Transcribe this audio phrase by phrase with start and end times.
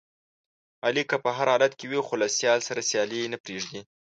[0.85, 3.81] علي که په هر حالت وي، خو له سیال سره سیالي نه پرېږدي.